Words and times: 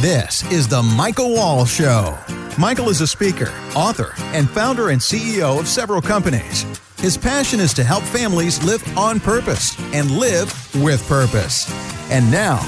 This 0.00 0.48
is 0.52 0.68
The 0.68 0.80
Michael 0.80 1.34
Wall 1.34 1.64
Show. 1.64 2.16
Michael 2.56 2.88
is 2.88 3.00
a 3.00 3.06
speaker, 3.08 3.52
author, 3.74 4.14
and 4.26 4.48
founder 4.48 4.90
and 4.90 5.00
CEO 5.00 5.58
of 5.58 5.66
several 5.66 6.00
companies. 6.00 6.64
His 6.98 7.16
passion 7.16 7.58
is 7.58 7.74
to 7.74 7.82
help 7.82 8.04
families 8.04 8.62
live 8.62 8.96
on 8.96 9.18
purpose 9.18 9.76
and 9.92 10.08
live 10.12 10.54
with 10.84 11.04
purpose. 11.08 11.68
And 12.12 12.30
now, 12.30 12.58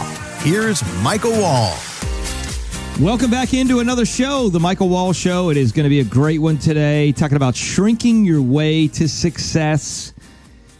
here's 0.40 0.82
Michael 1.04 1.30
Wall. 1.30 1.78
Welcome 2.98 3.30
back 3.30 3.54
into 3.54 3.78
another 3.78 4.06
show, 4.06 4.48
The 4.48 4.58
Michael 4.58 4.88
Wall 4.88 5.12
Show. 5.12 5.50
It 5.50 5.56
is 5.56 5.70
going 5.70 5.84
to 5.84 5.88
be 5.88 6.00
a 6.00 6.04
great 6.04 6.40
one 6.40 6.58
today, 6.58 7.12
talking 7.12 7.36
about 7.36 7.54
shrinking 7.54 8.24
your 8.24 8.42
way 8.42 8.88
to 8.88 9.08
success. 9.08 10.12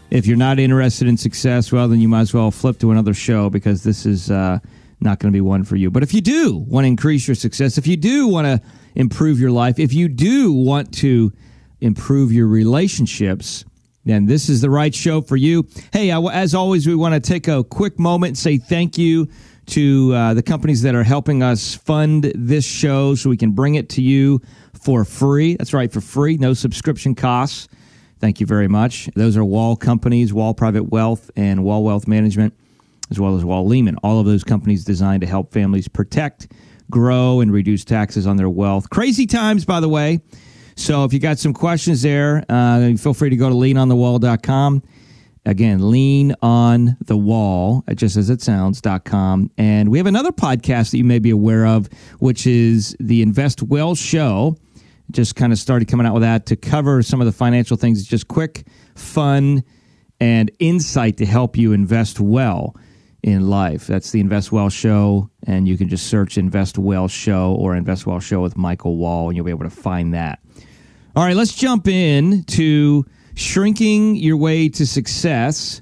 If 0.09 0.27
you're 0.27 0.35
not 0.35 0.59
interested 0.59 1.07
in 1.07 1.15
success, 1.15 1.71
well, 1.71 1.87
then 1.87 2.01
you 2.01 2.09
might 2.09 2.19
as 2.19 2.33
well 2.33 2.51
flip 2.51 2.77
to 2.79 2.91
another 2.91 3.13
show 3.13 3.49
because 3.49 3.83
this 3.83 4.05
is. 4.05 4.29
Uh, 4.29 4.59
not 5.01 5.19
going 5.19 5.31
to 5.31 5.35
be 5.35 5.41
one 5.41 5.63
for 5.63 5.75
you. 5.75 5.89
But 5.89 6.03
if 6.03 6.13
you 6.13 6.21
do 6.21 6.57
want 6.67 6.85
to 6.85 6.87
increase 6.87 7.27
your 7.27 7.35
success, 7.35 7.77
if 7.77 7.87
you 7.87 7.97
do 7.97 8.27
want 8.27 8.45
to 8.45 8.61
improve 8.95 9.39
your 9.39 9.51
life, 9.51 9.79
if 9.79 9.93
you 9.93 10.07
do 10.07 10.53
want 10.53 10.93
to 10.95 11.33
improve 11.81 12.31
your 12.31 12.47
relationships, 12.47 13.65
then 14.05 14.25
this 14.25 14.49
is 14.49 14.61
the 14.61 14.69
right 14.69 14.93
show 14.93 15.21
for 15.21 15.35
you. 15.35 15.67
Hey, 15.91 16.11
as 16.11 16.53
always, 16.55 16.87
we 16.87 16.95
want 16.95 17.13
to 17.13 17.19
take 17.19 17.47
a 17.47 17.63
quick 17.63 17.99
moment 17.99 18.29
and 18.29 18.37
say 18.37 18.57
thank 18.57 18.97
you 18.97 19.27
to 19.67 20.13
uh, 20.13 20.33
the 20.33 20.43
companies 20.43 20.81
that 20.81 20.95
are 20.95 21.03
helping 21.03 21.43
us 21.43 21.75
fund 21.75 22.31
this 22.35 22.65
show 22.65 23.15
so 23.15 23.29
we 23.29 23.37
can 23.37 23.51
bring 23.51 23.75
it 23.75 23.89
to 23.89 24.01
you 24.01 24.41
for 24.83 25.05
free. 25.05 25.55
That's 25.55 25.73
right, 25.73 25.91
for 25.91 26.01
free, 26.01 26.37
no 26.37 26.53
subscription 26.53 27.15
costs. 27.15 27.67
Thank 28.19 28.39
you 28.39 28.45
very 28.45 28.67
much. 28.67 29.09
Those 29.15 29.37
are 29.37 29.45
Wall 29.45 29.75
companies, 29.75 30.33
Wall 30.33 30.53
Private 30.53 30.83
Wealth, 30.83 31.31
and 31.35 31.63
Wall 31.63 31.83
Wealth 31.83 32.07
Management 32.07 32.53
as 33.11 33.19
well 33.19 33.35
as 33.35 33.45
Wall 33.45 33.65
Lehman. 33.65 33.97
All 33.97 34.19
of 34.19 34.25
those 34.25 34.43
companies 34.43 34.83
designed 34.85 35.21
to 35.21 35.27
help 35.27 35.51
families 35.53 35.87
protect, 35.87 36.51
grow, 36.89 37.41
and 37.41 37.51
reduce 37.51 37.83
taxes 37.83 38.25
on 38.25 38.37
their 38.37 38.49
wealth. 38.49 38.89
Crazy 38.89 39.27
times, 39.27 39.65
by 39.65 39.81
the 39.81 39.89
way. 39.89 40.21
So 40.77 41.03
if 41.03 41.13
you 41.13 41.19
got 41.19 41.37
some 41.37 41.53
questions 41.53 42.01
there, 42.01 42.43
uh, 42.49 42.95
feel 42.95 43.13
free 43.13 43.29
to 43.29 43.35
go 43.35 43.49
to 43.49 43.55
leanonthewall.com. 43.55 44.81
Again, 45.45 45.91
lean 45.91 46.35
on 46.41 46.97
the 47.01 47.17
wall, 47.17 47.83
just 47.95 48.15
as 48.15 48.29
it 48.29 48.41
sounds.com. 48.41 49.51
And 49.57 49.89
we 49.89 49.97
have 49.97 50.07
another 50.07 50.31
podcast 50.31 50.91
that 50.91 50.97
you 50.97 51.03
may 51.03 51.19
be 51.19 51.31
aware 51.31 51.65
of, 51.65 51.89
which 52.19 52.47
is 52.47 52.95
the 52.99 53.21
Invest 53.21 53.63
Well 53.63 53.95
Show. 53.95 54.55
Just 55.09 55.35
kind 55.35 55.51
of 55.51 55.59
started 55.59 55.87
coming 55.87 56.05
out 56.05 56.13
with 56.13 56.21
that 56.21 56.45
to 56.45 56.55
cover 56.55 57.01
some 57.03 57.19
of 57.19 57.25
the 57.25 57.33
financial 57.33 57.75
things. 57.75 57.99
It's 57.99 58.07
just 58.07 58.27
quick, 58.27 58.65
fun, 58.95 59.63
and 60.19 60.51
insight 60.59 61.17
to 61.17 61.25
help 61.25 61.57
you 61.57 61.73
invest 61.73 62.19
well 62.19 62.75
in 63.23 63.49
life. 63.49 63.87
That's 63.87 64.11
the 64.11 64.19
Invest 64.19 64.51
Well 64.51 64.69
Show, 64.69 65.29
and 65.45 65.67
you 65.67 65.77
can 65.77 65.89
just 65.89 66.07
search 66.07 66.37
Invest 66.37 66.77
Well 66.77 67.07
Show 67.07 67.53
or 67.53 67.75
Invest 67.75 68.07
Well 68.07 68.19
Show 68.19 68.41
with 68.41 68.57
Michael 68.57 68.97
Wall, 68.97 69.27
and 69.27 69.35
you'll 69.35 69.45
be 69.45 69.51
able 69.51 69.65
to 69.65 69.69
find 69.69 70.13
that. 70.13 70.39
All 71.15 71.23
right, 71.23 71.35
let's 71.35 71.53
jump 71.53 71.87
in 71.87 72.43
to 72.45 73.05
shrinking 73.35 74.15
your 74.15 74.37
way 74.37 74.69
to 74.69 74.87
success. 74.87 75.81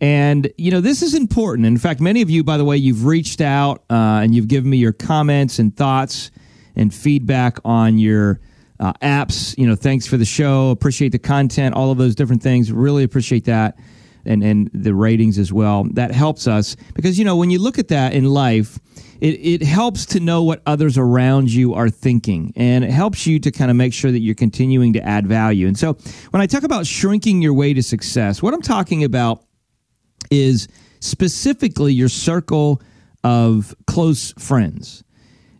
And, 0.00 0.50
you 0.56 0.70
know, 0.70 0.80
this 0.80 1.02
is 1.02 1.14
important. 1.14 1.66
In 1.66 1.76
fact, 1.76 2.00
many 2.00 2.22
of 2.22 2.30
you, 2.30 2.42
by 2.44 2.56
the 2.56 2.64
way, 2.64 2.76
you've 2.76 3.04
reached 3.04 3.40
out 3.40 3.84
uh, 3.90 4.20
and 4.22 4.34
you've 4.34 4.48
given 4.48 4.70
me 4.70 4.78
your 4.78 4.92
comments 4.92 5.58
and 5.58 5.76
thoughts 5.76 6.30
and 6.76 6.92
feedback 6.92 7.58
on 7.64 7.98
your 7.98 8.40
uh, 8.78 8.94
apps. 9.02 9.56
You 9.58 9.66
know, 9.66 9.76
thanks 9.76 10.06
for 10.06 10.16
the 10.16 10.24
show. 10.24 10.70
Appreciate 10.70 11.12
the 11.12 11.18
content, 11.18 11.74
all 11.74 11.90
of 11.90 11.98
those 11.98 12.14
different 12.14 12.42
things. 12.42 12.72
Really 12.72 13.04
appreciate 13.04 13.44
that 13.44 13.78
and, 14.24 14.42
and 14.42 14.70
the 14.72 14.94
ratings 14.94 15.38
as 15.38 15.52
well. 15.52 15.84
That 15.92 16.12
helps 16.12 16.46
us 16.46 16.76
because, 16.94 17.18
you 17.18 17.24
know, 17.24 17.36
when 17.36 17.50
you 17.50 17.58
look 17.58 17.78
at 17.78 17.88
that 17.88 18.12
in 18.12 18.24
life, 18.24 18.78
it, 19.20 19.34
it 19.40 19.62
helps 19.62 20.06
to 20.06 20.20
know 20.20 20.42
what 20.42 20.62
others 20.66 20.96
around 20.96 21.52
you 21.52 21.74
are 21.74 21.90
thinking 21.90 22.52
and 22.56 22.84
it 22.84 22.90
helps 22.90 23.26
you 23.26 23.38
to 23.40 23.50
kind 23.50 23.70
of 23.70 23.76
make 23.76 23.92
sure 23.92 24.10
that 24.10 24.20
you're 24.20 24.34
continuing 24.34 24.92
to 24.94 25.02
add 25.02 25.26
value. 25.26 25.66
And 25.66 25.78
so 25.78 25.94
when 26.30 26.40
I 26.40 26.46
talk 26.46 26.62
about 26.62 26.86
shrinking 26.86 27.42
your 27.42 27.54
way 27.54 27.74
to 27.74 27.82
success, 27.82 28.42
what 28.42 28.54
I'm 28.54 28.62
talking 28.62 29.04
about 29.04 29.44
is 30.30 30.68
specifically 31.00 31.92
your 31.92 32.08
circle 32.08 32.80
of 33.24 33.74
close 33.86 34.32
friends. 34.38 35.04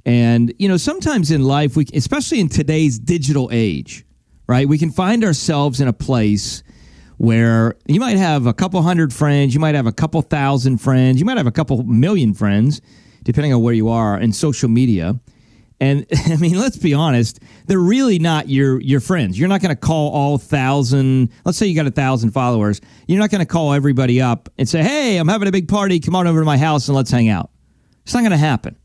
And, 0.07 0.53
you 0.59 0.69
know, 0.69 0.77
sometimes 0.77 1.31
in 1.31 1.45
life, 1.45 1.77
we, 1.77 1.87
especially 1.93 2.41
in 2.41 2.49
today's 2.49 2.99
digital 2.99 3.51
age, 3.53 4.07
right, 4.47 4.67
we 4.67 4.79
can 4.79 4.91
find 4.91 5.25
ourselves 5.25 5.81
in 5.81 5.89
a 5.89 5.93
place 5.93 6.63
where 7.21 7.75
you 7.87 8.01
might 8.01 8.17
have 8.17 8.47
a 8.47 8.55
couple 8.55 8.81
hundred 8.81 9.13
friends, 9.13 9.53
you 9.53 9.61
might 9.61 9.75
have 9.75 9.87
a 9.87 9.93
couple 9.93 10.23
thousand 10.23 10.79
friends, 10.79 11.21
you 11.21 11.27
might 11.27 11.37
have 11.37 11.47
a 11.47 11.53
couple 11.53 11.83
million 11.83 12.33
friends, 12.33 12.81
depending 13.25 13.53
on 13.53 13.61
where 13.61 13.75
you 13.75 13.91
are 13.91 14.19
in 14.19 14.33
social 14.33 14.71
media. 14.71 15.21
And 15.81 16.07
I 16.29 16.37
mean, 16.37 16.59
let's 16.59 16.79
be 16.79 16.95
honest, 16.95 17.41
they're 17.67 17.79
really 17.79 18.19
not 18.19 18.49
your 18.49 18.81
your 18.81 19.01
friends. 19.01 19.39
You're 19.39 19.51
not 19.51 19.61
going 19.61 19.69
to 19.69 19.79
call 19.79 20.13
all 20.13 20.39
thousand. 20.39 21.29
Let's 21.45 21.59
say 21.59 21.67
you 21.67 21.75
got 21.75 21.87
a 21.87 21.91
thousand 21.91 22.31
followers. 22.31 22.81
You're 23.07 23.19
not 23.21 23.29
going 23.29 23.41
to 23.41 23.47
call 23.47 23.75
everybody 23.75 24.23
up 24.23 24.49
and 24.57 24.67
say, 24.67 24.83
"Hey, 24.83 25.19
I'm 25.19 25.29
having 25.29 25.47
a 25.47 25.53
big 25.53 25.69
party. 25.69 26.01
Come 26.01 26.17
on 26.17 26.27
over 26.27 26.41
to 26.41 26.47
my 26.47 26.57
house 26.57 26.89
and 26.89 26.97
let's 26.97 27.11
hang 27.11 27.29
out." 27.29 27.51
It's 28.05 28.15
not 28.15 28.21
going 28.21 28.31
to 28.31 28.39
happen. 28.39 28.79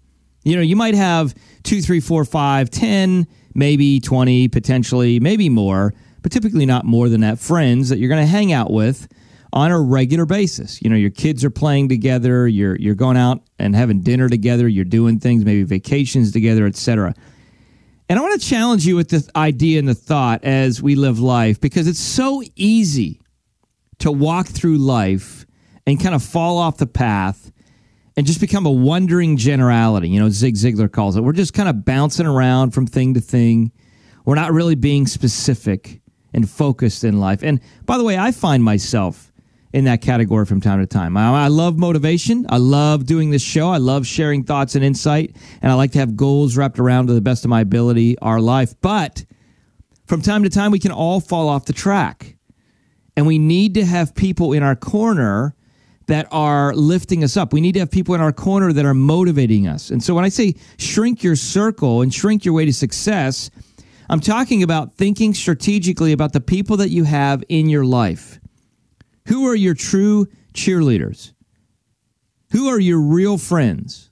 You 0.44 0.57
know, 0.57 0.62
you 0.62 0.75
might 0.75 0.95
have 0.95 1.34
two, 1.63 1.81
three, 1.81 2.01
four, 2.01 2.25
five, 2.25 2.69
ten, 2.69 3.28
maybe 3.53 4.01
twenty, 4.01 4.50
potentially, 4.50 5.22
maybe 5.22 5.47
more 5.47 5.94
but 6.25 6.31
typically 6.31 6.66
not 6.66 6.86
more 6.86 7.08
than 7.08 7.22
that, 7.22 7.38
friends 7.38 7.90
that 7.90 8.00
you're 8.00 8.09
going 8.09 8.19
to 8.19 8.25
hang 8.25 8.52
out 8.52 8.72
with 8.72 9.08
on 9.53 9.69
a 9.69 9.80
regular 9.80 10.25
basis. 10.25 10.81
You 10.81 10.90
know, 10.90 10.96
your 10.96 11.12
kids 11.12 11.46
are 11.46 11.52
playing 11.52 11.88
together, 11.88 12.47
you're 12.47 12.75
you're 12.78 12.96
going 12.96 13.16
out 13.16 13.44
and 13.59 13.75
having 13.75 14.02
dinner 14.02 14.28
together, 14.28 14.68
you're 14.68 14.86
doing 14.86 15.19
things, 15.19 15.46
maybe 15.46 15.62
vacations 15.62 16.31
together, 16.31 16.66
etc. 16.66 17.13
And 18.09 18.18
I 18.18 18.24
want 18.24 18.41
to 18.41 18.47
challenge 18.47 18.88
you 18.88 18.96
with 18.96 19.09
this 19.09 19.30
idea 19.36 19.78
and 19.78 19.88
the 19.88 19.94
thought 19.94 20.44
as 20.44 20.81
we 20.81 20.96
live 20.96 21.19
life 21.19 21.62
because 21.62 21.88
it's 21.88 22.00
so 22.00 22.42
easy 22.56 23.22
to 24.00 24.12
walk 24.12 24.47
through 24.47 24.80
life 24.80 25.46
and 25.86 26.02
kind 26.02 26.16
of 26.16 26.24
fall 26.24 26.57
off 26.57 26.78
the 26.78 26.88
path 26.88 27.52
and 28.18 28.25
just 28.25 28.42
become 28.42 28.66
a 28.66 28.72
wandering 28.72 29.38
generality. 29.38 30.09
You 30.09 30.22
know, 30.22 30.30
Zig 30.30 30.56
Ziglar 30.56 30.92
calls 30.92 31.18
it. 31.18 31.22
We're 31.22 31.34
just 31.34 31.53
kind 31.53 31.69
of 31.69 31.86
bouncing 31.86 32.25
around 32.25 32.72
from 32.72 32.88
thing 32.88 33.13
to 33.13 33.22
thing. 33.22 33.72
We're 34.25 34.34
not 34.34 34.53
really 34.53 34.74
being 34.74 35.06
specific 35.06 36.02
and 36.35 36.50
focused 36.50 37.03
in 37.03 37.19
life. 37.19 37.41
And 37.41 37.62
by 37.85 37.97
the 37.97 38.03
way, 38.03 38.18
I 38.18 38.31
find 38.31 38.62
myself 38.62 39.31
in 39.73 39.85
that 39.85 40.01
category 40.01 40.46
from 40.46 40.62
time 40.62 40.79
to 40.79 40.85
time. 40.85 41.18
I, 41.18 41.46
I, 41.46 41.47
love 41.47 41.78
motivation. 41.78 42.46
I 42.50 42.57
love 42.57 43.06
doing 43.06 43.31
this 43.31 43.41
show. 43.41 43.69
I 43.69 43.78
love 43.78 44.06
sharing 44.06 44.44
thoughts 44.44 44.75
and 44.75 44.84
insight. 44.84 45.35
And 45.62 45.72
I 45.72 45.75
like 45.75 45.94
to 45.94 46.00
have 46.00 46.16
goals 46.16 46.56
wrapped 46.56 46.78
around 46.78 47.07
to 47.07 47.13
the 47.13 47.22
best 47.22 47.45
of 47.45 47.50
my 47.50 47.62
ability, 47.62 48.18
our 48.19 48.40
life. 48.40 48.74
But 48.81 49.25
from 50.07 50.22
time 50.22 50.44
to 50.44 50.50
time, 50.50 50.72
we 50.72 50.79
can 50.79 50.91
all 50.91 51.19
fall 51.19 51.50
off 51.50 51.66
the 51.66 51.74
track. 51.74 52.35
And 53.18 53.25
we 53.25 53.40
need 53.40 53.74
to 53.75 53.85
have 53.85 54.13
people 54.13 54.51
in 54.51 54.62
our 54.62 54.75
corner 54.75 55.56
that 56.07 56.28
are 56.31 56.74
lifting 56.75 57.24
us 57.24 57.38
up. 57.38 57.53
We 57.53 57.62
need 57.62 57.74
to 57.74 57.79
have 57.79 57.91
people 57.91 58.13
in 58.13 58.22
our 58.22 58.34
corner 58.34 58.74
that 58.74 58.85
are 58.85 58.94
motivating 58.94 59.68
us. 59.68 59.90
And 59.90 60.03
so 60.03 60.13
when 60.13 60.25
I 60.25 60.29
say 60.29 60.56
shrink 60.78 61.24
your 61.24 61.38
circle 61.38 62.01
and 62.01 62.13
shrink 62.13 62.45
your 62.45 62.53
way 62.53 62.66
to 62.66 62.74
success, 62.74 63.50
I'm 64.10 64.20
talking 64.20 64.64
about 64.64 64.96
thinking 64.96 65.34
strategically 65.34 66.12
about 66.12 66.34
the 66.34 66.42
people 66.42 66.78
that 66.78 66.90
you 66.90 67.04
have 67.06 67.44
in 67.50 67.70
your 67.70 67.86
life. 67.86 68.40
Who 69.28 69.48
are 69.48 69.56
your 69.56 69.74
true 69.74 70.28
cheerleaders? 70.54 71.34
Who 72.52 72.68
are 72.70 72.80
your 72.80 73.00
real 73.00 73.38
friends? 73.38 74.12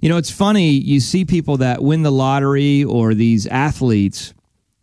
You 0.00 0.08
know, 0.08 0.16
it's 0.16 0.30
funny, 0.30 0.70
you 0.70 1.00
see 1.00 1.24
people 1.24 1.56
that 1.58 1.82
win 1.82 2.02
the 2.02 2.12
lottery 2.12 2.84
or 2.84 3.14
these 3.14 3.46
athletes, 3.46 4.32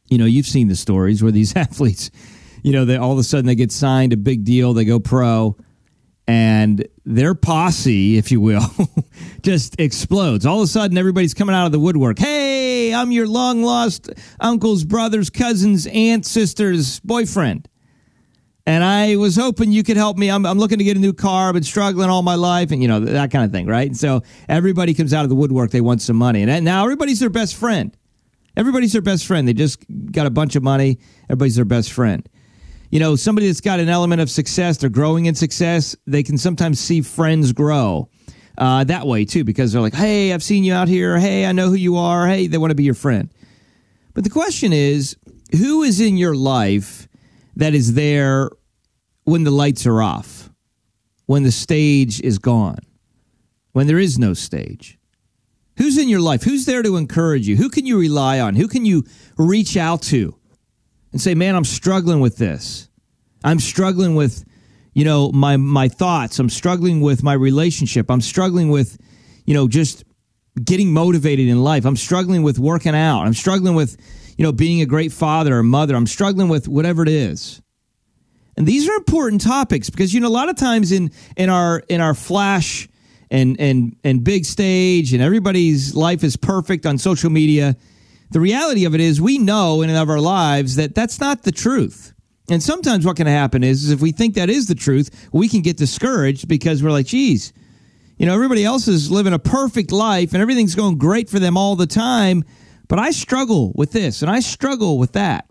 you 0.10 0.18
know, 0.18 0.26
you've 0.26 0.46
seen 0.46 0.68
the 0.68 0.76
stories 0.76 1.24
where 1.24 1.32
these 1.32 1.56
athletes, 1.56 2.12
you 2.64 2.72
know, 2.72 2.84
they 2.84 2.98
all 2.98 3.14
of 3.14 3.20
a 3.20 3.24
sudden 3.24 3.46
they 3.46 3.56
get 3.56 3.72
signed 3.72 4.12
a 4.12 4.18
big 4.18 4.44
deal, 4.44 4.74
they 4.74 4.86
go 4.86 5.00
pro, 5.00 5.56
and 6.28 6.88
their 7.06 7.36
posse, 7.36 8.18
if 8.18 8.32
you 8.32 8.42
will, 8.42 8.66
just 9.42 9.80
explodes. 9.80 10.46
All 10.46 10.60
of 10.60 10.64
a 10.64 10.68
sudden, 10.68 10.98
everybody's 10.98 11.34
coming 11.34 11.56
out 11.56 11.66
of 11.66 11.72
the 11.72 11.80
woodwork. 11.80 12.18
Hey, 12.18 12.94
I'm 12.94 13.12
your 13.12 13.28
long 13.28 13.62
lost 13.62 14.10
uncle's 14.40 14.84
brother's 14.84 15.30
cousin's 15.30 15.86
aunt 15.88 16.26
sister's 16.26 17.00
boyfriend. 17.02 17.70
And 18.68 18.84
I 18.84 19.18
was 19.18 19.36
hoping 19.36 19.72
you 19.72 19.84
could 19.84 19.98
help 19.98 20.18
me. 20.18 20.32
I'm, 20.32 20.44
I'm 20.44 20.58
looking 20.58 20.80
to 20.80 20.84
get 20.84 20.98
a 20.98 21.00
new 21.00 21.14
car. 21.14 21.50
I've 21.50 21.54
been 21.54 21.62
struggling 21.62 22.10
all 22.10 22.24
my 22.24 22.34
life, 22.34 22.72
and 22.72 22.82
you 22.82 22.88
know 22.88 23.00
that 23.02 23.30
kind 23.30 23.46
of 23.46 23.52
thing, 23.52 23.68
right? 23.68 23.88
And 23.88 23.98
so 23.98 24.24
everybody 24.50 24.96
comes 24.96 25.14
out 25.14 25.24
of 25.24 25.30
the 25.30 25.36
woodwork. 25.36 25.70
They 25.70 25.82
want 25.82 26.02
some 26.02 26.16
money, 26.16 26.42
and 26.42 26.66
now 26.66 26.84
everybody's 26.84 27.20
their 27.20 27.30
best 27.30 27.56
friend. 27.56 27.96
Everybody's 28.58 28.94
their 28.94 29.04
best 29.04 29.28
friend. 29.28 29.48
They 29.48 29.54
just 29.54 29.84
got 30.12 30.26
a 30.26 30.32
bunch 30.32 30.56
of 30.56 30.64
money. 30.64 30.98
Everybody's 31.26 31.58
their 31.58 31.66
best 31.66 31.92
friend 31.92 32.28
you 32.92 33.00
know, 33.00 33.16
somebody 33.16 33.48
that's 33.48 33.62
got 33.62 33.80
an 33.80 33.90
element 33.90 34.22
of 34.22 34.30
success, 34.30 34.78
they're 34.78 34.90
growing 34.90 35.26
in 35.26 35.36
success, 35.36 35.96
they 36.06 36.24
can 36.24 36.38
sometimes 36.38 36.80
see 36.80 37.02
friends 37.02 37.52
grow 37.52 38.10
uh, 38.58 38.84
that 38.86 39.06
way 39.06 39.26
too, 39.26 39.44
because 39.44 39.72
they're 39.72 39.82
like, 39.82 39.94
hey, 39.94 40.34
I've 40.34 40.44
seen 40.44 40.64
you 40.64 40.74
out 40.74 40.88
here. 40.88 41.18
Hey, 41.18 41.46
I 41.46 41.52
know 41.52 41.70
who 41.70 41.76
you 41.76 41.98
are. 41.98 42.28
Hey, 42.28 42.48
they 42.48 42.58
want 42.58 42.72
to 42.72 42.76
be 42.76 42.84
your 42.84 42.94
friend. 42.94 43.34
But 44.14 44.24
the 44.24 44.30
question 44.30 44.72
is, 44.72 45.18
who 45.52 45.84
is 45.84 46.00
in 46.00 46.18
your 46.18 46.36
life 46.36 47.08
that 47.56 47.74
is 47.74 47.94
there 47.94 48.50
when 49.24 49.44
the 49.44 49.52
lights 49.52 49.86
are 49.86 50.02
off, 50.02 50.50
when 51.26 51.44
the 51.44 51.52
stage 51.52 52.22
is 52.22 52.38
gone, 52.38 52.80
when 53.74 53.88
there 53.88 54.00
is 54.00 54.18
no 54.18 54.34
stage? 54.34 54.98
Who's 55.78 55.98
in 55.98 56.08
your 56.08 56.22
life? 56.22 56.44
Who's 56.44 56.66
there 56.66 56.84
to 56.84 56.96
encourage 56.96 57.48
you? 57.48 57.58
Who 57.58 57.70
can 57.70 57.86
you 57.86 58.00
rely 58.00 58.40
on? 58.40 58.56
Who 58.56 58.70
can 58.70 58.86
you 58.86 59.04
reach 59.38 59.76
out 59.76 60.02
to 60.04 60.40
and 61.16 61.22
say, 61.22 61.34
"Man, 61.34 61.56
I'm 61.56 61.64
struggling 61.64 62.20
with 62.20 62.36
this. 62.36 62.90
I'm 63.42 63.58
struggling 63.58 64.16
with, 64.16 64.44
you 64.94 65.06
know, 65.06 65.32
my 65.32 65.56
my 65.56 65.88
thoughts. 65.88 66.40
I'm 66.40 66.50
struggling 66.50 67.00
with 67.00 67.24
my 67.24 67.32
relationship. 67.32 68.12
I'm 68.12 68.20
struggling 68.20 68.68
with, 68.68 68.98
you 69.46 69.54
know, 69.54 69.70
just 69.70 70.04
getting 70.62 70.92
motivated 70.92 71.48
in 71.48 71.64
life. 71.64 71.86
I'm 71.86 71.96
struggling 71.96 72.44
with 72.44 72.60
working 72.60 72.94
out. 72.94 73.22
I'm 73.22 73.34
struggling 73.34 73.76
with, 73.76 73.96
you 74.38 74.44
know, 74.44 74.52
being 74.52 74.82
a 74.82 74.86
great 74.86 75.14
father 75.14 75.58
or 75.58 75.64
mother. 75.64 75.96
I'm 75.96 76.06
struggling 76.06 76.50
with 76.50 76.68
whatever 76.68 77.02
it 77.02 77.08
is." 77.10 77.62
And 78.58 78.68
these 78.68 78.90
are 78.90 78.96
important 78.96 79.40
topics 79.40 79.90
because 79.90 80.14
you 80.14 80.20
know 80.20 80.28
a 80.28 80.38
lot 80.42 80.50
of 80.50 80.58
times 80.58 80.92
in 80.92 81.12
in 81.38 81.50
our 81.50 81.82
in 81.88 82.02
our 82.02 82.14
flash 82.14 82.90
and 83.32 83.58
and 83.58 83.96
and 84.04 84.22
big 84.22 84.44
stage 84.44 85.14
and 85.14 85.24
everybody's 85.24 85.96
life 85.96 86.26
is 86.26 86.36
perfect 86.36 86.86
on 86.86 86.98
social 86.98 87.30
media 87.30 87.78
the 88.32 88.40
reality 88.40 88.86
of 88.86 88.96
it 88.96 89.02
is 89.02 89.22
we 89.22 89.38
know 89.38 89.82
in 89.82 89.90
and 89.90 89.98
of 89.98 90.10
our 90.10 90.20
lives 90.20 90.76
that 90.76 90.96
that's 90.96 91.20
not 91.20 91.44
the 91.44 91.52
truth 91.52 92.14
and 92.48 92.62
sometimes 92.62 93.08
what 93.08 93.18
can 93.18 93.26
happen 93.26 93.64
is, 93.64 93.86
is 93.86 93.92
if 93.92 94.02
we 94.02 94.12
think 94.12 94.36
that 94.36 94.50
is 94.50 94.68
the 94.68 94.76
truth 94.76 95.30
we 95.32 95.48
can 95.48 95.62
get 95.62 95.78
discouraged 95.78 96.48
because 96.48 96.84
we're 96.84 96.92
like 96.92 97.06
geez 97.06 97.54
you 98.18 98.26
know 98.26 98.34
everybody 98.34 98.64
else 98.64 98.88
is 98.88 99.12
living 99.12 99.34
a 99.34 99.40
perfect 99.40 99.92
life 99.92 100.34
and 100.34 100.42
everything's 100.42 100.76
going 100.76 100.98
great 100.98 101.30
for 101.30 101.40
them 101.40 101.58
all 101.58 101.76
the 101.76 101.88
time 101.88 102.44
but 102.88 103.00
i 103.00 103.12
struggle 103.12 103.72
with 103.76 103.92
this 103.92 104.22
and 104.22 104.32
i 104.32 104.40
struggle 104.40 104.98
with 104.98 105.14
that 105.14 105.50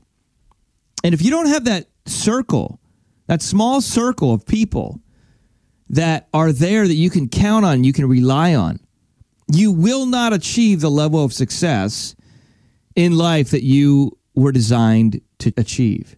and 1.03 1.15
if 1.15 1.23
you 1.23 1.31
don't 1.31 1.49
have 1.49 1.65
that 1.65 1.87
circle 2.06 2.81
that 3.27 3.43
small 3.43 3.81
circle 3.81 4.32
of 4.32 4.47
people 4.47 5.00
that 5.91 6.29
are 6.32 6.53
there 6.53 6.87
that 6.87 6.94
you 6.94 7.11
can 7.11 7.29
count 7.29 7.65
on, 7.65 7.85
you 7.85 7.93
can 7.93 8.06
rely 8.09 8.55
on. 8.55 8.81
You 9.53 9.73
will 9.73 10.06
not 10.06 10.32
achieve 10.32 10.81
the 10.81 10.91
level 10.91 11.25
of 11.25 11.32
success 11.32 12.15
in 12.96 13.17
life 13.17 13.50
that 13.50 13.62
you 13.62 14.19
were 14.35 14.52
designed 14.52 15.20
to 15.38 15.52
achieve. 15.56 16.17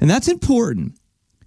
And 0.00 0.08
that's 0.08 0.28
important. 0.28 0.98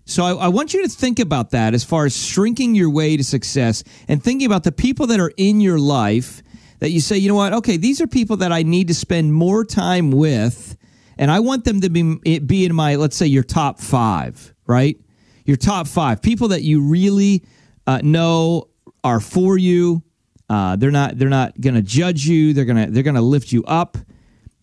So 0.05 0.23
I, 0.23 0.45
I, 0.45 0.47
want 0.49 0.73
you 0.73 0.83
to 0.83 0.89
think 0.89 1.19
about 1.19 1.51
that 1.51 1.73
as 1.73 1.83
far 1.83 2.05
as 2.05 2.15
shrinking 2.15 2.75
your 2.75 2.89
way 2.89 3.15
to 3.15 3.23
success 3.23 3.83
and 4.07 4.21
thinking 4.21 4.45
about 4.45 4.63
the 4.63 4.71
people 4.71 5.07
that 5.07 5.19
are 5.19 5.31
in 5.37 5.61
your 5.61 5.79
life 5.79 6.41
that 6.79 6.89
you 6.89 6.99
say, 6.99 7.17
you 7.17 7.29
know 7.29 7.35
what, 7.35 7.53
okay, 7.53 7.77
these 7.77 8.01
are 8.01 8.07
people 8.07 8.37
that 8.37 8.51
I 8.51 8.63
need 8.63 8.87
to 8.89 8.93
spend 8.93 9.33
more 9.33 9.63
time 9.63 10.11
with, 10.11 10.75
and 11.17 11.29
I 11.29 11.39
want 11.39 11.63
them 11.63 11.81
to 11.81 11.89
be 11.89 12.39
be 12.39 12.65
in 12.65 12.73
my, 12.73 12.95
let's 12.95 13.15
say, 13.15 13.27
your 13.27 13.43
top 13.43 13.79
five, 13.79 14.53
right? 14.65 14.97
your 15.45 15.57
top 15.57 15.87
five 15.87 16.21
people 16.21 16.49
that 16.49 16.61
you 16.61 16.81
really 16.81 17.43
uh, 17.87 17.99
know 18.03 18.69
are 19.03 19.19
for 19.19 19.57
you. 19.57 20.03
Uh, 20.49 20.75
they're 20.75 20.91
not. 20.91 21.17
They're 21.17 21.29
not 21.29 21.59
going 21.59 21.75
to 21.75 21.81
judge 21.81 22.25
you. 22.25 22.53
They're 22.53 22.65
gonna. 22.65 22.87
They're 22.87 23.03
gonna 23.03 23.21
lift 23.21 23.51
you 23.51 23.63
up. 23.65 23.97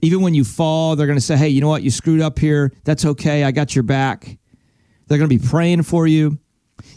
Even 0.00 0.20
when 0.20 0.34
you 0.34 0.44
fall, 0.44 0.96
they're 0.96 1.06
going 1.06 1.18
to 1.18 1.24
say, 1.24 1.36
"Hey, 1.36 1.48
you 1.48 1.60
know 1.60 1.68
what? 1.68 1.82
You 1.82 1.90
screwed 1.90 2.20
up 2.20 2.38
here. 2.38 2.72
That's 2.84 3.04
okay. 3.04 3.44
I 3.44 3.50
got 3.50 3.74
your 3.74 3.84
back." 3.84 4.38
They're 5.08 5.18
going 5.18 5.30
to 5.30 5.38
be 5.38 5.44
praying 5.44 5.82
for 5.82 6.06
you. 6.06 6.38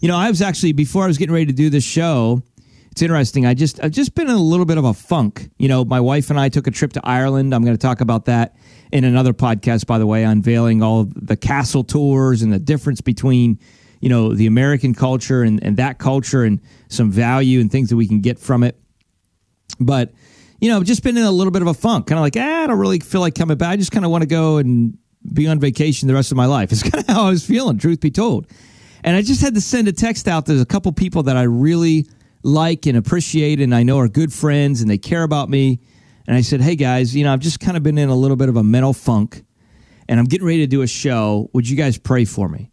You 0.02 0.08
know, 0.08 0.18
I 0.18 0.30
was 0.30 0.42
actually 0.42 0.74
before 0.74 1.04
I 1.04 1.08
was 1.08 1.18
getting 1.18 1.34
ready 1.34 1.48
to 1.48 1.54
do 1.54 1.70
this 1.70 1.84
show. 1.84 2.44
It's 2.92 3.02
interesting. 3.02 3.46
I 3.46 3.54
just 3.54 3.82
I've 3.82 3.92
just 3.92 4.16
been 4.16 4.28
in 4.28 4.36
a 4.36 4.42
little 4.42 4.66
bit 4.66 4.78
of 4.78 4.84
a 4.84 4.94
funk. 4.94 5.50
You 5.58 5.70
know, 5.70 5.86
my 5.86 6.02
wife 6.02 6.30
and 6.30 6.40
I 6.40 6.50
took 6.50 6.68
a 6.68 6.72
trip 6.72 6.94
to 6.94 7.02
Ireland. 7.04 7.56
I'm 7.56 7.64
going 7.64 7.76
to 7.76 7.82
talk 7.82 8.02
about 8.02 8.26
that 8.26 8.56
in 8.92 9.06
another 9.06 9.34
podcast, 9.34 9.88
by 9.88 9.98
the 9.98 10.06
way, 10.06 10.24
unveiling 10.24 10.84
all 10.84 11.08
the 11.16 11.38
castle 11.38 11.86
tours 11.86 12.42
and 12.42 12.52
the 12.52 12.60
difference 12.60 13.00
between 13.00 13.60
you 14.02 14.10
know 14.10 14.34
the 14.34 14.46
American 14.46 14.94
culture 14.94 15.42
and, 15.42 15.64
and 15.64 15.78
that 15.78 16.00
culture 16.00 16.44
and 16.44 16.60
some 16.90 17.10
value 17.10 17.62
and 17.62 17.72
things 17.72 17.90
that 17.90 17.96
we 17.96 18.08
can 18.08 18.20
get 18.20 18.38
from 18.40 18.64
it. 18.64 18.78
But 19.80 20.12
you 20.62 20.70
know, 20.70 20.82
just 20.84 21.04
been 21.04 21.18
in 21.18 21.24
a 21.24 21.32
little 21.32 21.52
bit 21.52 21.62
of 21.62 21.68
a 21.68 21.74
funk, 21.74 22.08
kind 22.08 22.18
of 22.18 22.24
like 22.24 22.38
ah, 22.38 22.64
I 22.64 22.68
don't 22.68 22.80
really 22.80 23.00
feel 23.00 23.20
like 23.20 23.36
coming 23.36 23.58
back. 23.58 23.70
I 23.70 23.76
just 23.76 23.92
kind 23.92 24.06
of 24.06 24.12
want 24.12 24.22
to 24.22 24.28
go 24.28 24.58
and 24.58 24.98
be 25.34 25.48
on 25.48 25.60
vacation 25.60 26.08
the 26.08 26.14
rest 26.14 26.32
of 26.32 26.38
my 26.38 26.46
life. 26.46 26.72
It's 26.72 26.84
kind 26.84 27.04
of 27.04 27.14
how 27.14 27.26
I 27.26 27.30
was 27.30 27.46
feeling, 27.46 27.78
truth 27.78 28.00
be 28.00 28.12
told. 28.12 28.48
And 29.04 29.16
I 29.16 29.22
just 29.22 29.42
had 29.42 29.56
to 29.56 29.62
send 29.62 29.88
a 29.88 29.92
text 29.92 30.28
out. 30.28 30.46
There's 30.46 30.62
a 30.62 30.66
couple 30.66 30.92
people 30.94 31.24
that 31.24 31.36
I 31.36 31.44
really 31.44 32.08
like 32.44 32.86
and 32.86 32.98
appreciate, 32.98 33.60
and 33.60 33.74
I 33.74 33.84
know 33.84 34.00
are 34.00 34.08
good 34.08 34.32
friends 34.32 34.82
and 34.82 34.90
they 34.90 34.98
care 34.98 35.24
about 35.24 35.50
me. 35.50 35.82
And 36.28 36.38
I 36.38 36.42
said, 36.42 36.62
hey 36.62 36.76
guys, 36.76 37.16
you 37.16 37.24
know, 37.24 37.34
I've 37.34 37.40
just 37.40 37.60
kind 37.60 37.76
of 37.76 37.84
been 37.84 37.98
in 37.98 38.10
a 38.10 38.16
little 38.16 38.38
bit 38.38 38.48
of 38.48 38.56
a 38.56 38.64
mental 38.64 38.94
funk, 38.94 39.44
and 40.08 40.20
I'm 40.20 40.26
getting 40.26 40.46
ready 40.46 40.60
to 40.60 40.68
do 40.68 40.84
a 40.84 40.88
show. 40.88 41.50
Would 41.54 41.68
you 41.68 41.76
guys 41.76 41.98
pray 41.98 42.26
for 42.26 42.48
me? 42.48 42.72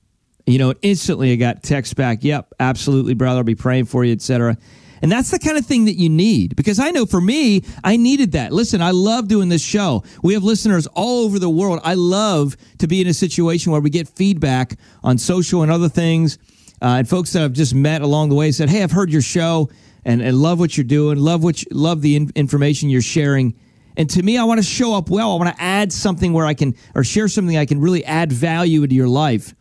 you 0.48 0.58
know, 0.58 0.74
instantly 0.80 1.32
I 1.32 1.36
got 1.36 1.62
text 1.62 1.94
back, 1.94 2.24
yep, 2.24 2.52
absolutely, 2.58 3.14
brother, 3.14 3.38
I'll 3.38 3.44
be 3.44 3.54
praying 3.54 3.84
for 3.84 4.02
you, 4.04 4.14
etc. 4.14 4.56
And 5.02 5.10
that's 5.10 5.30
the 5.30 5.38
kind 5.38 5.56
of 5.56 5.66
thing 5.66 5.84
that 5.86 5.94
you 5.94 6.08
need 6.08 6.56
because 6.56 6.78
I 6.78 6.90
know 6.90 7.06
for 7.06 7.20
me, 7.20 7.62
I 7.84 7.96
needed 7.96 8.32
that. 8.32 8.52
Listen, 8.52 8.82
I 8.82 8.90
love 8.90 9.28
doing 9.28 9.48
this 9.48 9.62
show. 9.62 10.02
We 10.22 10.34
have 10.34 10.42
listeners 10.44 10.86
all 10.88 11.24
over 11.24 11.38
the 11.38 11.50
world. 11.50 11.80
I 11.84 11.94
love 11.94 12.56
to 12.78 12.86
be 12.86 13.00
in 13.00 13.06
a 13.06 13.14
situation 13.14 13.72
where 13.72 13.80
we 13.80 13.90
get 13.90 14.08
feedback 14.08 14.78
on 15.02 15.18
social 15.18 15.62
and 15.62 15.70
other 15.70 15.88
things. 15.88 16.38
Uh, 16.80 16.96
and 16.98 17.08
folks 17.08 17.32
that 17.32 17.42
I've 17.42 17.52
just 17.52 17.74
met 17.74 18.02
along 18.02 18.28
the 18.28 18.34
way 18.34 18.52
said, 18.52 18.68
Hey, 18.68 18.82
I've 18.82 18.92
heard 18.92 19.10
your 19.10 19.22
show 19.22 19.68
and, 20.04 20.22
and 20.22 20.36
love 20.36 20.58
what 20.58 20.76
you're 20.76 20.84
doing, 20.84 21.18
love 21.18 21.42
what 21.42 21.62
you, 21.62 21.68
love 21.72 22.02
the 22.02 22.16
in- 22.16 22.32
information 22.34 22.88
you're 22.88 23.02
sharing. 23.02 23.54
And 23.96 24.08
to 24.10 24.22
me, 24.22 24.38
I 24.38 24.44
want 24.44 24.58
to 24.58 24.66
show 24.66 24.94
up 24.94 25.10
well. 25.10 25.32
I 25.32 25.42
want 25.42 25.56
to 25.56 25.62
add 25.62 25.92
something 25.92 26.32
where 26.32 26.46
I 26.46 26.54
can, 26.54 26.76
or 26.94 27.02
share 27.02 27.26
something 27.26 27.56
I 27.56 27.66
can 27.66 27.80
really 27.80 28.04
add 28.04 28.32
value 28.32 28.84
into 28.84 28.94
your 28.94 29.08
life. 29.08 29.54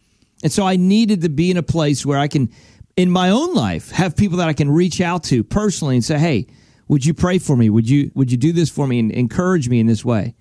And 0.43 0.51
so 0.51 0.65
I 0.65 0.75
needed 0.75 1.21
to 1.21 1.29
be 1.29 1.49
in 1.49 1.57
a 1.57 1.63
place 1.63 2.05
where 2.05 2.19
I 2.19 2.27
can, 2.27 2.49
in 2.97 3.11
my 3.11 3.29
own 3.29 3.53
life, 3.53 3.91
have 3.91 4.17
people 4.17 4.39
that 4.39 4.49
I 4.49 4.53
can 4.53 4.69
reach 4.69 4.99
out 4.99 5.23
to 5.25 5.44
personally 5.44 5.95
and 5.95 6.03
say, 6.03 6.17
hey, 6.17 6.47
would 6.88 7.05
you 7.05 7.13
pray 7.13 7.38
for 7.38 7.55
me? 7.55 7.69
Would 7.69 7.88
you, 7.88 8.11
would 8.15 8.31
you 8.31 8.38
do 8.38 8.51
this 8.51 8.69
for 8.69 8.88
me 8.88 8.99
and 8.99 9.11
encourage 9.11 9.69
me 9.69 9.79
in 9.79 9.85
this 9.85 10.03
way? 10.03 10.35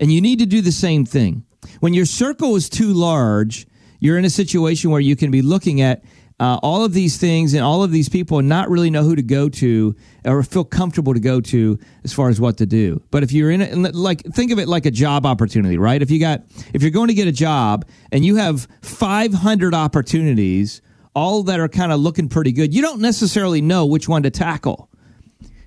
And 0.00 0.10
you 0.10 0.20
need 0.22 0.38
to 0.38 0.46
do 0.46 0.62
the 0.62 0.72
same 0.72 1.04
thing. 1.04 1.44
When 1.80 1.92
your 1.92 2.06
circle 2.06 2.56
is 2.56 2.70
too 2.70 2.92
large, 2.94 3.66
you're 3.98 4.16
in 4.16 4.24
a 4.24 4.30
situation 4.30 4.90
where 4.90 5.00
you 5.00 5.14
can 5.14 5.30
be 5.30 5.42
looking 5.42 5.82
at 5.82 6.02
uh, 6.38 6.58
all 6.62 6.86
of 6.86 6.94
these 6.94 7.18
things 7.18 7.52
and 7.52 7.62
all 7.62 7.84
of 7.84 7.90
these 7.90 8.08
people 8.08 8.38
and 8.38 8.48
not 8.48 8.70
really 8.70 8.88
know 8.88 9.02
who 9.02 9.14
to 9.14 9.22
go 9.22 9.50
to 9.50 9.94
or 10.24 10.42
feel 10.42 10.64
comfortable 10.64 11.12
to 11.12 11.20
go 11.20 11.38
to 11.38 11.78
as 12.02 12.14
far 12.14 12.30
as 12.30 12.40
what 12.40 12.56
to 12.56 12.64
do. 12.64 13.02
But 13.10 13.22
if 13.22 13.30
you're 13.30 13.50
in 13.50 13.60
it, 13.60 13.94
like 13.94 14.22
think 14.22 14.50
of 14.52 14.58
it 14.58 14.66
like 14.66 14.86
a 14.86 14.90
job 14.90 15.26
opportunity, 15.26 15.76
right? 15.76 16.00
If 16.00 16.10
you 16.10 16.18
got, 16.18 16.44
if 16.72 16.80
you're 16.80 16.92
going 16.92 17.08
to 17.08 17.14
get 17.14 17.28
a 17.28 17.32
job 17.32 17.84
and 18.10 18.24
you 18.24 18.36
have 18.36 18.66
500 18.80 19.74
opportunities, 19.74 20.80
all 21.14 21.42
that 21.44 21.60
are 21.60 21.68
kind 21.68 21.92
of 21.92 22.00
looking 22.00 22.28
pretty 22.28 22.52
good, 22.52 22.74
you 22.74 22.82
don't 22.82 23.00
necessarily 23.00 23.60
know 23.60 23.86
which 23.86 24.08
one 24.08 24.22
to 24.22 24.30
tackle. 24.30 24.88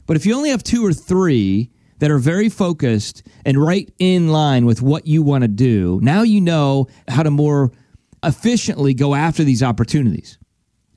But 0.06 0.18
if 0.18 0.26
you 0.26 0.36
only 0.36 0.50
have 0.50 0.64
two 0.64 0.86
or 0.86 0.94
three 0.94 1.72
that 2.00 2.12
are 2.12 2.18
very 2.18 2.50
focused 2.50 3.24
and 3.46 3.58
right 3.58 3.92
in 4.00 4.30
line 4.30 4.66
with 4.66 4.82
what 4.82 5.08
you 5.08 5.24
want 5.24 5.44
to 5.44 5.48
do, 5.48 6.00
now 6.02 6.24
you 6.24 6.42
know 6.42 6.88
how 7.08 7.24
to 7.24 7.32
more 7.32 7.72
efficiently 8.24 8.94
go 8.94 9.16
after 9.16 9.44
these 9.44 9.64
opportunities 9.64 10.38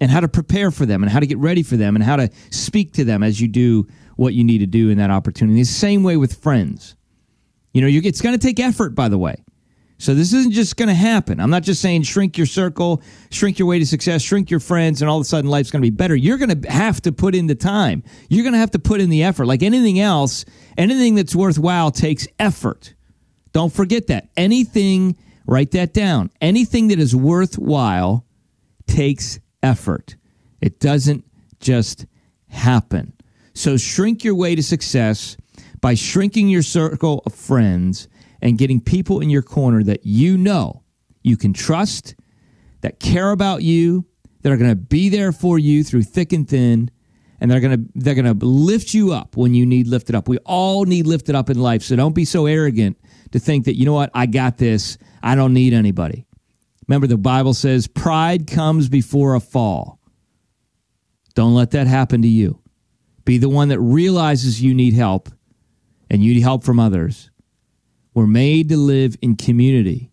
and 0.00 0.10
how 0.10 0.20
to 0.20 0.28
prepare 0.28 0.70
for 0.70 0.86
them 0.86 1.02
and 1.02 1.10
how 1.10 1.20
to 1.20 1.26
get 1.26 1.38
ready 1.38 1.62
for 1.62 1.76
them 1.76 1.96
and 1.96 2.04
how 2.04 2.16
to 2.16 2.30
speak 2.50 2.92
to 2.94 3.04
them 3.04 3.22
as 3.22 3.40
you 3.40 3.48
do 3.48 3.86
what 4.16 4.34
you 4.34 4.44
need 4.44 4.58
to 4.58 4.66
do 4.66 4.90
in 4.90 4.98
that 4.98 5.10
opportunity. 5.10 5.60
The 5.60 5.64
same 5.64 6.02
way 6.02 6.16
with 6.16 6.34
friends. 6.42 6.96
You 7.72 7.82
know, 7.82 7.88
it's 7.88 8.22
going 8.22 8.38
to 8.38 8.44
take 8.44 8.58
effort, 8.58 8.94
by 8.94 9.08
the 9.08 9.18
way. 9.18 9.44
So 9.98 10.14
this 10.14 10.32
isn't 10.34 10.52
just 10.52 10.76
going 10.76 10.88
to 10.88 10.94
happen. 10.94 11.40
I'm 11.40 11.48
not 11.48 11.62
just 11.62 11.80
saying 11.80 12.02
shrink 12.02 12.36
your 12.36 12.46
circle, 12.46 13.02
shrink 13.30 13.58
your 13.58 13.66
way 13.66 13.78
to 13.78 13.86
success, 13.86 14.20
shrink 14.20 14.50
your 14.50 14.60
friends, 14.60 15.00
and 15.00 15.08
all 15.08 15.16
of 15.16 15.22
a 15.22 15.24
sudden 15.24 15.50
life's 15.50 15.70
going 15.70 15.80
to 15.82 15.90
be 15.90 15.94
better. 15.94 16.14
You're 16.14 16.36
going 16.36 16.60
to 16.60 16.70
have 16.70 17.00
to 17.02 17.12
put 17.12 17.34
in 17.34 17.46
the 17.46 17.54
time. 17.54 18.02
You're 18.28 18.42
going 18.42 18.52
to 18.52 18.58
have 18.58 18.72
to 18.72 18.78
put 18.78 19.00
in 19.00 19.08
the 19.08 19.22
effort. 19.22 19.46
Like 19.46 19.62
anything 19.62 19.98
else, 19.98 20.44
anything 20.76 21.14
that's 21.14 21.34
worthwhile 21.34 21.90
takes 21.90 22.28
effort. 22.38 22.94
Don't 23.52 23.72
forget 23.72 24.08
that. 24.08 24.28
Anything, 24.36 25.16
write 25.46 25.70
that 25.70 25.94
down. 25.94 26.30
Anything 26.42 26.88
that 26.88 26.98
is 26.98 27.16
worthwhile 27.16 28.26
takes 28.86 29.38
effort. 29.62 30.16
It 30.60 30.78
doesn't 30.78 31.24
just 31.58 32.04
happen. 32.48 33.14
So 33.54 33.78
shrink 33.78 34.24
your 34.24 34.34
way 34.34 34.54
to 34.54 34.62
success 34.62 35.38
by 35.80 35.94
shrinking 35.94 36.50
your 36.50 36.62
circle 36.62 37.22
of 37.24 37.34
friends 37.34 38.08
and 38.40 38.58
getting 38.58 38.80
people 38.80 39.20
in 39.20 39.30
your 39.30 39.42
corner 39.42 39.82
that 39.82 40.04
you 40.04 40.36
know 40.36 40.82
you 41.22 41.36
can 41.36 41.52
trust, 41.52 42.14
that 42.82 43.00
care 43.00 43.30
about 43.30 43.62
you, 43.62 44.06
that 44.42 44.52
are 44.52 44.56
going 44.56 44.70
to 44.70 44.76
be 44.76 45.08
there 45.08 45.32
for 45.32 45.58
you 45.58 45.82
through 45.82 46.04
thick 46.04 46.32
and 46.32 46.48
thin, 46.48 46.90
and 47.40 47.50
they're 47.50 47.60
going 47.60 47.76
to 47.76 47.90
they're 47.94 48.14
going 48.14 48.38
to 48.38 48.46
lift 48.46 48.94
you 48.94 49.12
up 49.12 49.36
when 49.36 49.54
you 49.54 49.66
need 49.66 49.88
lifted 49.88 50.14
up. 50.14 50.28
We 50.28 50.38
all 50.38 50.84
need 50.84 51.06
lifted 51.06 51.34
up 51.34 51.50
in 51.50 51.58
life, 51.58 51.82
so 51.82 51.96
don't 51.96 52.14
be 52.14 52.24
so 52.24 52.46
arrogant 52.46 52.98
to 53.32 53.38
think 53.38 53.64
that 53.64 53.76
you 53.76 53.84
know 53.84 53.92
what, 53.92 54.10
I 54.14 54.26
got 54.26 54.58
this. 54.58 54.98
I 55.22 55.34
don't 55.34 55.52
need 55.52 55.72
anybody. 55.72 56.26
Remember, 56.86 57.06
the 57.06 57.16
Bible 57.16 57.54
says 57.54 57.88
pride 57.88 58.46
comes 58.46 58.88
before 58.88 59.34
a 59.34 59.40
fall. 59.40 59.98
Don't 61.34 61.54
let 61.54 61.72
that 61.72 61.86
happen 61.86 62.22
to 62.22 62.28
you. 62.28 62.60
Be 63.24 63.38
the 63.38 63.48
one 63.48 63.68
that 63.68 63.80
realizes 63.80 64.62
you 64.62 64.72
need 64.72 64.94
help 64.94 65.28
and 66.08 66.22
you 66.22 66.32
need 66.34 66.42
help 66.42 66.64
from 66.64 66.78
others. 66.78 67.30
We're 68.16 68.26
made 68.26 68.70
to 68.70 68.78
live 68.78 69.14
in 69.20 69.36
community, 69.36 70.10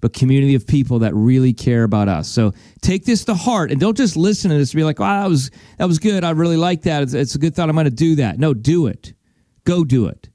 but 0.00 0.12
community 0.12 0.54
of 0.54 0.64
people 0.64 1.00
that 1.00 1.12
really 1.12 1.52
care 1.52 1.82
about 1.82 2.06
us. 2.06 2.28
So 2.28 2.52
take 2.82 3.04
this 3.04 3.24
to 3.24 3.34
heart 3.34 3.72
and 3.72 3.80
don't 3.80 3.96
just 3.96 4.16
listen 4.16 4.52
to 4.52 4.56
this 4.56 4.72
and 4.72 4.78
be 4.78 4.84
like, 4.84 5.00
wow, 5.00 5.24
that 5.24 5.28
was, 5.28 5.50
that 5.78 5.86
was 5.86 5.98
good. 5.98 6.22
I 6.22 6.30
really 6.30 6.56
like 6.56 6.82
that. 6.82 7.02
It's, 7.02 7.14
it's 7.14 7.34
a 7.34 7.38
good 7.40 7.56
thought. 7.56 7.68
I'm 7.68 7.74
going 7.74 7.86
to 7.86 7.90
do 7.90 8.14
that. 8.14 8.38
No, 8.38 8.54
do 8.54 8.86
it. 8.86 9.12
Go 9.64 9.82
do 9.82 10.06
it. 10.06 10.28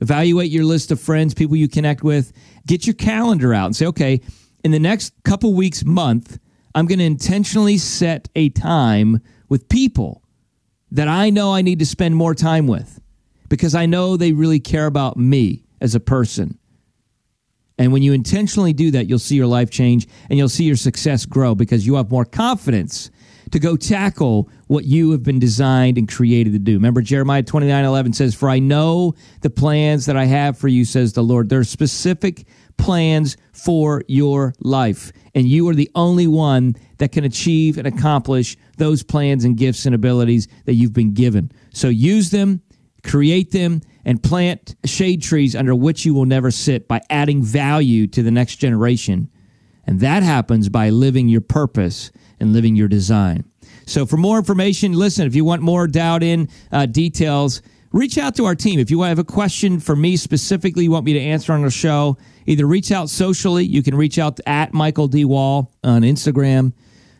Evaluate 0.00 0.50
your 0.50 0.64
list 0.64 0.90
of 0.90 0.98
friends, 0.98 1.34
people 1.34 1.54
you 1.54 1.68
connect 1.68 2.02
with. 2.02 2.32
Get 2.66 2.86
your 2.86 2.94
calendar 2.94 3.52
out 3.52 3.66
and 3.66 3.76
say, 3.76 3.84
okay, 3.84 4.22
in 4.64 4.70
the 4.70 4.78
next 4.78 5.12
couple 5.24 5.52
weeks, 5.52 5.84
month, 5.84 6.38
I'm 6.74 6.86
going 6.86 6.98
to 6.98 7.04
intentionally 7.04 7.76
set 7.76 8.30
a 8.34 8.48
time 8.48 9.20
with 9.50 9.68
people 9.68 10.22
that 10.92 11.08
I 11.08 11.28
know 11.28 11.52
I 11.52 11.60
need 11.60 11.80
to 11.80 11.86
spend 11.86 12.16
more 12.16 12.34
time 12.34 12.66
with 12.66 13.02
because 13.50 13.74
I 13.74 13.84
know 13.84 14.16
they 14.16 14.32
really 14.32 14.60
care 14.60 14.86
about 14.86 15.18
me 15.18 15.66
as 15.80 15.94
a 15.94 16.00
person. 16.00 16.58
And 17.78 17.92
when 17.92 18.02
you 18.02 18.12
intentionally 18.12 18.72
do 18.72 18.90
that, 18.90 19.08
you'll 19.08 19.20
see 19.20 19.36
your 19.36 19.46
life 19.46 19.70
change 19.70 20.08
and 20.28 20.38
you'll 20.38 20.48
see 20.48 20.64
your 20.64 20.76
success 20.76 21.24
grow 21.24 21.54
because 21.54 21.86
you 21.86 21.94
have 21.94 22.10
more 22.10 22.24
confidence 22.24 23.10
to 23.52 23.58
go 23.58 23.76
tackle 23.76 24.50
what 24.66 24.84
you 24.84 25.12
have 25.12 25.22
been 25.22 25.38
designed 25.38 25.96
and 25.96 26.10
created 26.10 26.52
to 26.52 26.58
do. 26.58 26.74
Remember, 26.74 27.00
Jeremiah 27.00 27.42
29 27.42 27.84
11 27.84 28.12
says, 28.12 28.34
For 28.34 28.50
I 28.50 28.58
know 28.58 29.14
the 29.40 29.50
plans 29.50 30.06
that 30.06 30.16
I 30.16 30.24
have 30.24 30.58
for 30.58 30.68
you, 30.68 30.84
says 30.84 31.12
the 31.12 31.22
Lord. 31.22 31.48
There 31.48 31.60
are 31.60 31.64
specific 31.64 32.46
plans 32.76 33.36
for 33.52 34.02
your 34.06 34.54
life, 34.60 35.12
and 35.34 35.48
you 35.48 35.68
are 35.68 35.74
the 35.74 35.90
only 35.94 36.26
one 36.26 36.76
that 36.98 37.12
can 37.12 37.24
achieve 37.24 37.78
and 37.78 37.86
accomplish 37.86 38.56
those 38.76 39.02
plans 39.02 39.44
and 39.44 39.56
gifts 39.56 39.86
and 39.86 39.94
abilities 39.94 40.48
that 40.66 40.74
you've 40.74 40.92
been 40.92 41.14
given. 41.14 41.50
So 41.72 41.88
use 41.88 42.30
them, 42.30 42.62
create 43.02 43.50
them, 43.50 43.80
and 44.08 44.22
plant 44.22 44.74
shade 44.86 45.22
trees 45.22 45.54
under 45.54 45.74
which 45.74 46.06
you 46.06 46.14
will 46.14 46.24
never 46.24 46.50
sit 46.50 46.88
by 46.88 46.98
adding 47.10 47.42
value 47.42 48.06
to 48.06 48.22
the 48.22 48.30
next 48.30 48.56
generation. 48.56 49.30
And 49.86 50.00
that 50.00 50.22
happens 50.22 50.70
by 50.70 50.88
living 50.88 51.28
your 51.28 51.42
purpose 51.42 52.10
and 52.40 52.54
living 52.54 52.74
your 52.74 52.88
design. 52.88 53.44
So, 53.84 54.06
for 54.06 54.16
more 54.16 54.38
information, 54.38 54.94
listen, 54.94 55.26
if 55.26 55.34
you 55.34 55.44
want 55.44 55.60
more 55.60 55.86
doubt 55.86 56.22
in 56.22 56.48
uh, 56.72 56.86
details, 56.86 57.60
reach 57.92 58.16
out 58.16 58.34
to 58.36 58.46
our 58.46 58.54
team. 58.54 58.80
If 58.80 58.90
you 58.90 59.02
have 59.02 59.18
a 59.18 59.24
question 59.24 59.78
for 59.78 59.94
me 59.94 60.16
specifically, 60.16 60.84
you 60.84 60.90
want 60.90 61.04
me 61.04 61.12
to 61.12 61.20
answer 61.20 61.52
on 61.52 61.60
the 61.60 61.70
show, 61.70 62.16
either 62.46 62.64
reach 62.64 62.90
out 62.90 63.10
socially. 63.10 63.66
You 63.66 63.82
can 63.82 63.94
reach 63.94 64.18
out 64.18 64.40
at 64.46 64.72
Michael 64.72 65.08
D. 65.08 65.26
Wall 65.26 65.70
on 65.84 66.00
Instagram, 66.00 66.72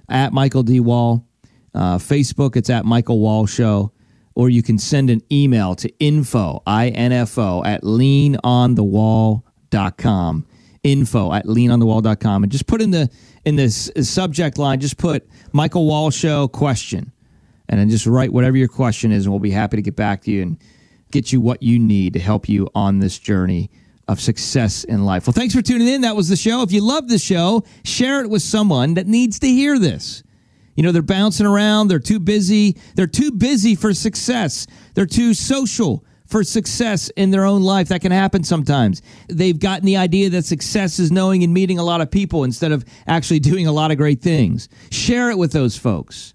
at 0.08 0.32
Michael 0.32 0.62
D. 0.62 0.80
Wall. 0.80 1.26
Uh, 1.74 1.98
Facebook, 1.98 2.56
it's 2.56 2.70
at 2.70 2.86
Michael 2.86 3.18
Wall 3.20 3.44
Show. 3.44 3.92
Or 4.38 4.48
you 4.48 4.62
can 4.62 4.78
send 4.78 5.10
an 5.10 5.20
email 5.32 5.74
to 5.74 5.92
info, 5.98 6.62
I-N-F-O, 6.64 7.64
at 7.64 7.82
leanonthewall.com. 7.82 10.46
Info 10.84 11.32
at 11.32 11.46
leanonthewall.com. 11.46 12.44
And 12.44 12.52
just 12.52 12.68
put 12.68 12.80
in 12.80 12.92
the 12.92 13.10
in 13.44 13.56
this 13.56 13.90
subject 14.02 14.56
line, 14.56 14.78
just 14.78 14.96
put 14.96 15.28
Michael 15.50 15.86
Wall 15.86 16.10
Show 16.10 16.46
question. 16.46 17.10
And 17.68 17.80
then 17.80 17.90
just 17.90 18.06
write 18.06 18.32
whatever 18.32 18.56
your 18.56 18.68
question 18.68 19.10
is, 19.10 19.26
and 19.26 19.32
we'll 19.32 19.40
be 19.40 19.50
happy 19.50 19.76
to 19.76 19.82
get 19.82 19.96
back 19.96 20.22
to 20.22 20.30
you 20.30 20.42
and 20.42 20.56
get 21.10 21.32
you 21.32 21.40
what 21.40 21.60
you 21.60 21.80
need 21.80 22.12
to 22.12 22.20
help 22.20 22.48
you 22.48 22.68
on 22.76 23.00
this 23.00 23.18
journey 23.18 23.72
of 24.06 24.20
success 24.20 24.84
in 24.84 25.04
life. 25.04 25.26
Well, 25.26 25.34
thanks 25.34 25.52
for 25.52 25.62
tuning 25.62 25.88
in. 25.88 26.02
That 26.02 26.14
was 26.14 26.28
the 26.28 26.36
show. 26.36 26.62
If 26.62 26.70
you 26.70 26.80
love 26.80 27.08
the 27.08 27.18
show, 27.18 27.64
share 27.84 28.22
it 28.22 28.30
with 28.30 28.42
someone 28.42 28.94
that 28.94 29.08
needs 29.08 29.40
to 29.40 29.48
hear 29.48 29.80
this. 29.80 30.22
You 30.78 30.84
know, 30.84 30.92
they're 30.92 31.02
bouncing 31.02 31.44
around, 31.44 31.88
they're 31.88 31.98
too 31.98 32.20
busy, 32.20 32.76
they're 32.94 33.08
too 33.08 33.32
busy 33.32 33.74
for 33.74 33.92
success, 33.92 34.64
they're 34.94 35.06
too 35.06 35.34
social 35.34 36.04
for 36.28 36.44
success 36.44 37.10
in 37.16 37.32
their 37.32 37.44
own 37.44 37.64
life. 37.64 37.88
That 37.88 38.00
can 38.00 38.12
happen 38.12 38.44
sometimes. 38.44 39.02
They've 39.28 39.58
gotten 39.58 39.86
the 39.86 39.96
idea 39.96 40.30
that 40.30 40.44
success 40.44 41.00
is 41.00 41.10
knowing 41.10 41.42
and 41.42 41.52
meeting 41.52 41.80
a 41.80 41.82
lot 41.82 42.00
of 42.00 42.12
people 42.12 42.44
instead 42.44 42.70
of 42.70 42.84
actually 43.08 43.40
doing 43.40 43.66
a 43.66 43.72
lot 43.72 43.90
of 43.90 43.96
great 43.96 44.22
things. 44.22 44.68
Share 44.92 45.30
it 45.30 45.36
with 45.36 45.50
those 45.50 45.76
folks. 45.76 46.32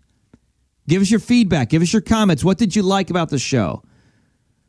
Give 0.89 1.01
us 1.01 1.09
your 1.09 1.21
feedback, 1.21 1.69
give 1.69 1.81
us 1.81 1.93
your 1.93 2.01
comments. 2.01 2.43
What 2.43 2.57
did 2.57 2.75
you 2.75 2.83
like 2.83 3.09
about 3.09 3.29
the 3.29 3.39
show? 3.39 3.81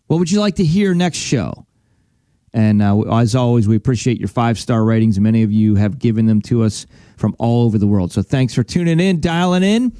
What 0.07 0.21
would 0.21 0.31
you 0.31 0.39
like 0.39 0.55
to 0.57 0.65
hear 0.65 0.95
next 0.95 1.19
show? 1.19 1.67
And 2.55 2.81
uh, 2.81 3.01
as 3.17 3.35
always, 3.35 3.67
we 3.67 3.75
appreciate 3.75 4.19
your 4.19 4.29
five 4.29 4.59
star 4.59 4.85
ratings. 4.85 5.19
Many 5.19 5.43
of 5.43 5.53
you 5.53 5.75
have 5.75 5.99
given 5.99 6.27
them 6.27 6.41
to 6.43 6.63
us 6.63 6.87
from 7.17 7.35
all 7.39 7.65
over 7.65 7.79
the 7.79 7.87
world. 7.87 8.13
So 8.13 8.23
thanks 8.23 8.55
for 8.55 8.63
tuning 8.63 9.01
in, 9.01 9.21
dialing 9.21 9.65
in. 9.65 9.93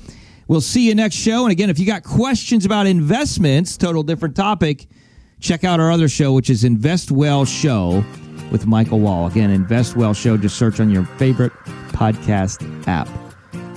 We'll 0.47 0.61
see 0.61 0.87
you 0.87 0.95
next 0.95 1.17
show. 1.17 1.43
And 1.43 1.53
again, 1.53 1.69
if 1.69 1.81
you 1.81 1.87
got 1.87 2.05
questions 2.05 2.65
about 2.65 2.87
investments, 2.87 3.77
total 3.77 4.05
different 4.05 4.37
topic, 4.37 4.87
check 5.41 5.65
out 5.65 5.81
our 5.81 5.91
other 5.91 6.09
show, 6.09 6.33
which 6.33 6.49
is 6.49 6.63
Invest 6.63 7.11
Well 7.11 7.45
Show 7.45 8.05
with 8.53 8.67
Michael 8.67 9.01
Wall. 9.01 9.27
Again, 9.27 9.51
Invest 9.51 9.97
Well 9.97 10.15
Show. 10.15 10.37
Just 10.37 10.57
search 10.57 10.79
on 10.79 10.91
your 10.91 11.05
favorite 11.05 11.53
podcast 11.89 12.87
app. 12.87 13.09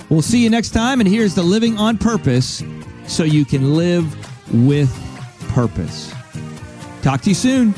We'll 0.08 0.22
see 0.22 0.42
you 0.42 0.50
next 0.50 0.70
time. 0.70 1.00
And 1.00 1.08
here's 1.08 1.34
the 1.34 1.42
Living 1.42 1.76
on 1.78 1.98
Purpose 1.98 2.62
so 3.08 3.24
you 3.24 3.44
can 3.44 3.74
live 3.74 4.06
with 4.66 4.90
purpose. 5.48 6.14
Talk 7.02 7.22
to 7.22 7.30
you 7.30 7.34
soon. 7.34 7.74